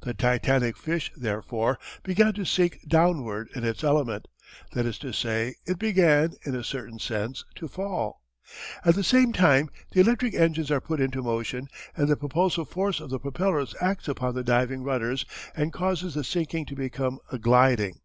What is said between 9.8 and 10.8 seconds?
the electric engines are